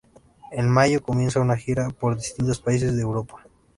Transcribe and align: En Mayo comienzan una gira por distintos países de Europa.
En 0.51 0.67
Mayo 0.67 1.03
comienzan 1.03 1.43
una 1.43 1.55
gira 1.55 1.87
por 1.91 2.15
distintos 2.17 2.59
países 2.59 2.95
de 2.95 3.03
Europa. 3.03 3.43